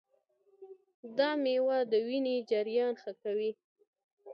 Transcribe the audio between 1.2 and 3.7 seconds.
مېوه د وینې جریان ښه کوي.